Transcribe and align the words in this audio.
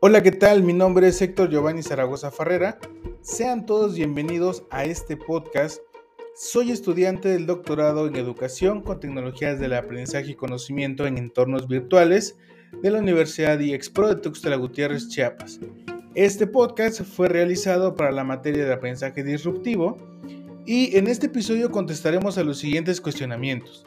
Hola, 0.00 0.22
¿qué 0.22 0.30
tal? 0.30 0.62
Mi 0.62 0.72
nombre 0.72 1.08
es 1.08 1.20
Héctor 1.20 1.50
Giovanni 1.50 1.82
Zaragoza 1.82 2.30
Ferrera. 2.30 2.78
Sean 3.20 3.66
todos 3.66 3.96
bienvenidos 3.96 4.62
a 4.70 4.84
este 4.84 5.16
podcast. 5.16 5.80
Soy 6.36 6.70
estudiante 6.70 7.30
del 7.30 7.46
doctorado 7.46 8.06
en 8.06 8.14
Educación 8.14 8.80
con 8.80 9.00
Tecnologías 9.00 9.58
del 9.58 9.72
Aprendizaje 9.72 10.30
y 10.30 10.34
Conocimiento 10.36 11.04
en 11.04 11.18
Entornos 11.18 11.66
Virtuales 11.66 12.38
de 12.80 12.92
la 12.92 13.00
Universidad 13.00 13.58
IEXPRO 13.58 14.14
de 14.14 14.20
Tuxtla 14.20 14.54
Gutiérrez, 14.54 15.08
Chiapas. 15.08 15.58
Este 16.14 16.46
podcast 16.46 17.02
fue 17.02 17.28
realizado 17.28 17.96
para 17.96 18.12
la 18.12 18.22
materia 18.22 18.66
de 18.66 18.72
aprendizaje 18.72 19.24
disruptivo 19.24 19.98
y 20.64 20.96
en 20.96 21.08
este 21.08 21.26
episodio 21.26 21.72
contestaremos 21.72 22.38
a 22.38 22.44
los 22.44 22.58
siguientes 22.58 23.00
cuestionamientos. 23.00 23.84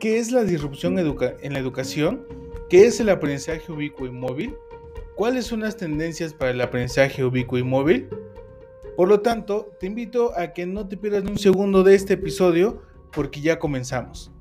¿Qué 0.00 0.18
es 0.18 0.32
la 0.32 0.44
disrupción 0.44 0.98
en 0.98 1.52
la 1.52 1.58
educación? 1.58 2.26
¿Qué 2.70 2.86
es 2.86 3.00
el 3.00 3.10
aprendizaje 3.10 3.70
ubicuo 3.70 4.06
y 4.06 4.12
móvil? 4.12 4.56
¿Cuáles 5.22 5.46
son 5.46 5.60
las 5.60 5.76
tendencias 5.76 6.34
para 6.34 6.50
el 6.50 6.60
aprendizaje 6.60 7.24
ubicuo 7.24 7.56
y 7.56 7.62
móvil? 7.62 8.08
Por 8.96 9.06
lo 9.06 9.20
tanto, 9.20 9.70
te 9.78 9.86
invito 9.86 10.36
a 10.36 10.52
que 10.52 10.66
no 10.66 10.88
te 10.88 10.96
pierdas 10.96 11.22
ni 11.22 11.30
un 11.30 11.38
segundo 11.38 11.84
de 11.84 11.94
este 11.94 12.14
episodio 12.14 12.82
porque 13.12 13.40
ya 13.40 13.60
comenzamos. 13.60 14.32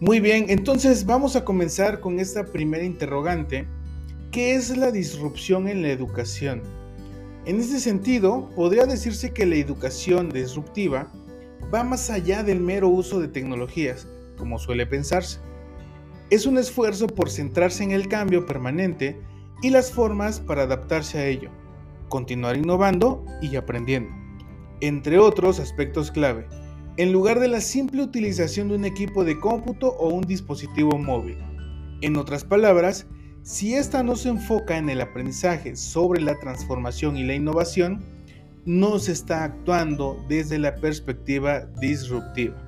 Muy 0.00 0.20
bien, 0.20 0.50
entonces 0.50 1.06
vamos 1.06 1.34
a 1.34 1.46
comenzar 1.46 2.00
con 2.00 2.20
esta 2.20 2.44
primera 2.44 2.84
interrogante. 2.84 3.66
¿Qué 4.30 4.54
es 4.54 4.76
la 4.76 4.90
disrupción 4.90 5.66
en 5.66 5.80
la 5.80 5.88
educación? 5.88 6.85
En 7.46 7.60
este 7.60 7.80
sentido, 7.80 8.50
podría 8.54 8.86
decirse 8.86 9.32
que 9.32 9.46
la 9.46 9.56
educación 9.56 10.28
disruptiva 10.28 11.10
va 11.72 11.84
más 11.84 12.10
allá 12.10 12.42
del 12.42 12.60
mero 12.60 12.88
uso 12.88 13.20
de 13.20 13.28
tecnologías, 13.28 14.06
como 14.36 14.58
suele 14.58 14.84
pensarse. 14.84 15.40
Es 16.28 16.44
un 16.44 16.58
esfuerzo 16.58 17.06
por 17.06 17.30
centrarse 17.30 17.84
en 17.84 17.92
el 17.92 18.08
cambio 18.08 18.46
permanente 18.46 19.20
y 19.62 19.70
las 19.70 19.92
formas 19.92 20.40
para 20.40 20.62
adaptarse 20.62 21.18
a 21.18 21.26
ello, 21.26 21.50
continuar 22.08 22.56
innovando 22.56 23.24
y 23.40 23.56
aprendiendo, 23.56 24.10
entre 24.80 25.18
otros 25.18 25.60
aspectos 25.60 26.10
clave 26.10 26.46
en 26.96 27.12
lugar 27.12 27.40
de 27.40 27.48
la 27.48 27.60
simple 27.60 28.02
utilización 28.02 28.68
de 28.68 28.76
un 28.76 28.84
equipo 28.84 29.24
de 29.24 29.38
cómputo 29.38 29.88
o 29.98 30.08
un 30.08 30.22
dispositivo 30.22 30.96
móvil. 30.96 31.36
En 32.00 32.16
otras 32.16 32.44
palabras, 32.44 33.06
si 33.46 33.76
esta 33.76 34.02
no 34.02 34.16
se 34.16 34.28
enfoca 34.28 34.76
en 34.76 34.90
el 34.90 35.00
aprendizaje 35.00 35.76
sobre 35.76 36.20
la 36.20 36.36
transformación 36.36 37.16
y 37.16 37.22
la 37.22 37.34
innovación, 37.34 38.04
no 38.64 38.98
se 38.98 39.12
está 39.12 39.44
actuando 39.44 40.20
desde 40.28 40.58
la 40.58 40.74
perspectiva 40.74 41.60
disruptiva. 41.80 42.65